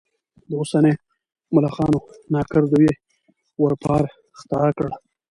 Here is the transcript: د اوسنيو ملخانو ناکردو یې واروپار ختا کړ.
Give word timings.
د 0.49 0.51
اوسنيو 0.59 1.01
ملخانو 1.55 1.99
ناکردو 2.33 2.77
یې 2.85 2.93
واروپار 3.61 4.01
ختا 4.39 4.61
کړ. 4.77 4.89